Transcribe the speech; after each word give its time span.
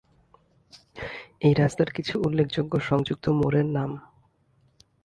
এই 1.41 1.53
রাস্তার 1.53 1.89
কিছু 1.91 2.15
উল্লেখযোগ্য 2.19 2.73
সংযুক্ত 2.79 3.25
মোড়ের 3.31 3.67
নামঃ 3.69 3.97